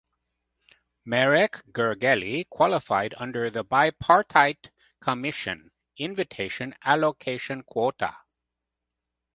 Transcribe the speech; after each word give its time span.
Marek 1.05 1.61
Gergely 1.73 2.49
qualified 2.49 3.13
under 3.17 3.51
the 3.51 3.63
bipartite 3.63 4.71
commission 4.99 5.69
invitation 5.95 6.73
allocation 6.83 7.61
quota. 7.61 8.17